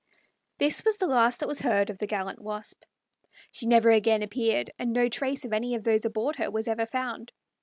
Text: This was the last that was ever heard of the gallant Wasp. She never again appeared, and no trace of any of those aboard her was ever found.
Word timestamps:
This 0.57 0.83
was 0.83 0.97
the 0.97 1.05
last 1.05 1.41
that 1.41 1.47
was 1.47 1.61
ever 1.61 1.75
heard 1.75 1.89
of 1.91 1.99
the 1.99 2.07
gallant 2.07 2.41
Wasp. 2.41 2.85
She 3.51 3.67
never 3.67 3.91
again 3.91 4.23
appeared, 4.23 4.71
and 4.79 4.93
no 4.93 5.09
trace 5.09 5.45
of 5.45 5.53
any 5.53 5.75
of 5.75 5.83
those 5.83 6.05
aboard 6.05 6.37
her 6.37 6.49
was 6.49 6.67
ever 6.67 6.87
found. 6.87 7.31